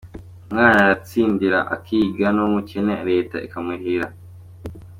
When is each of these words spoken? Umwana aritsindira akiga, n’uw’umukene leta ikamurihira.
Umwana 0.51 0.77
aritsindira 0.83 1.59
akiga, 1.75 2.25
n’uw’umukene 2.31 2.95
leta 3.09 3.37
ikamurihira. 3.45 4.07